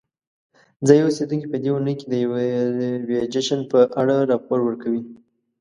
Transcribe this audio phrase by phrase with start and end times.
[0.87, 5.01] ځایی اوسیدونکي په دې اونۍ کې د یوې جشن په اړه راپور ورکوي.